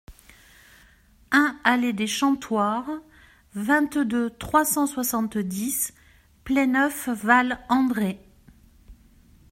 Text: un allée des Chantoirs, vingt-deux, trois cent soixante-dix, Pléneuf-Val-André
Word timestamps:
un 1.29 1.59
allée 1.63 1.93
des 1.93 2.07
Chantoirs, 2.07 2.89
vingt-deux, 3.53 4.31
trois 4.31 4.65
cent 4.65 4.87
soixante-dix, 4.87 5.93
Pléneuf-Val-André 6.43 8.19